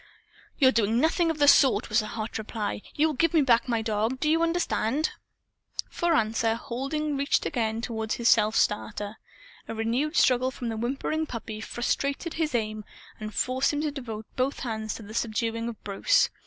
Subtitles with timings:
[0.57, 2.81] "You're doing nothing of the sort," was the hot reply.
[2.95, 4.19] "You'll give back my dog!
[4.19, 5.11] Do you understand?"
[5.91, 9.17] For answer Halding reached again toward his self starter.
[9.67, 12.83] A renewed struggle from the whimpering puppy frustrated his aim
[13.19, 16.29] and forced him to devote both hands to the subduing of Bruce.